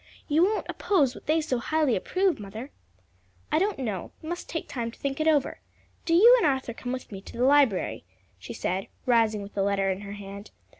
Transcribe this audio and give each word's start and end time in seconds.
You 0.27 0.41
won't 0.43 0.65
oppose 0.67 1.13
what 1.13 1.27
they 1.27 1.41
so 1.41 1.59
highly 1.59 1.95
approve, 1.95 2.39
mother?" 2.39 2.71
"I 3.51 3.59
don't 3.59 3.77
know; 3.77 4.11
must 4.23 4.49
take 4.49 4.67
time 4.67 4.89
to 4.89 4.97
think 4.97 5.19
it 5.19 5.27
over. 5.27 5.59
Do 6.05 6.15
you 6.15 6.33
and 6.39 6.47
Arthur 6.47 6.73
come 6.73 6.91
with 6.91 7.11
me 7.11 7.21
to 7.21 7.37
the 7.37 7.43
library," 7.45 8.03
she 8.39 8.51
said, 8.55 8.87
rising 9.05 9.43
with 9.43 9.53
the 9.53 9.61
letter 9.61 9.91
in 9.91 10.01
her 10.01 10.13
hand. 10.13 10.49